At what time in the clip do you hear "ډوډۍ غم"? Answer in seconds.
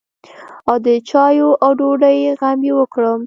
1.79-2.59